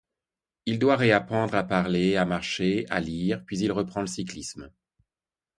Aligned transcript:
Il 0.65 0.79
doit 0.79 0.95
réapprendre 0.95 1.53
à 1.53 1.61
parler, 1.63 2.17
à 2.17 2.25
marcher, 2.25 2.87
à 2.89 2.99
lire, 2.99 3.43
puis 3.45 3.59
il 3.59 3.71
reprend 3.71 4.01
le 4.01 4.07
cyclisme. 4.07 4.71